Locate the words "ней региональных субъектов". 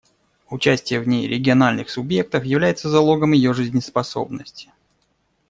1.07-2.43